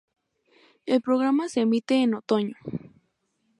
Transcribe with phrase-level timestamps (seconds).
[0.87, 2.55] El programa se emite en otoño.